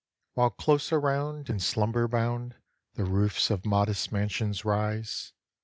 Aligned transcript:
While 0.33 0.49
close 0.49 0.91
around, 0.91 1.47
in 1.47 1.59
slumber 1.59 2.07
bound, 2.07 2.55
The 2.95 3.05
roofs 3.05 3.51
of 3.51 3.67
modest 3.67 4.11
mansions 4.11 4.65
rise. 4.65 5.33